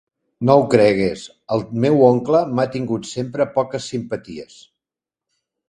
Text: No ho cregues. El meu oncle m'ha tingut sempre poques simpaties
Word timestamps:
No 0.49 0.53
ho 0.61 0.63
cregues. 0.69 1.25
El 1.57 1.61
meu 1.83 2.01
oncle 2.09 2.41
m'ha 2.57 2.67
tingut 2.77 3.07
sempre 3.13 3.49
poques 3.61 3.93
simpaties 3.95 4.59